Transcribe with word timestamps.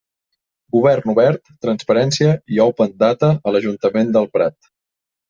Govern 0.75 1.11
obert, 1.11 1.51
transparència 1.65 2.31
i 2.55 2.63
open 2.65 2.97
data 3.05 3.29
a 3.51 3.55
l'Ajuntament 3.57 4.11
del 4.17 4.31
Prat. 4.39 4.73